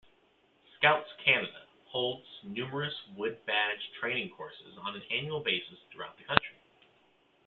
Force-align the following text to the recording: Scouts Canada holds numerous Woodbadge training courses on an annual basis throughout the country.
Scouts 0.79 1.11
Canada 1.23 1.61
holds 1.91 2.25
numerous 2.43 2.95
Woodbadge 3.15 3.81
training 4.01 4.31
courses 4.35 4.75
on 4.81 4.95
an 4.95 5.03
annual 5.11 5.41
basis 5.41 5.77
throughout 5.93 6.17
the 6.17 6.23
country. 6.23 6.55